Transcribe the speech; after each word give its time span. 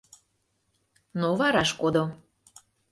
—Но 1.19 1.27
вараш 1.39 1.71
кодо. 1.81 2.03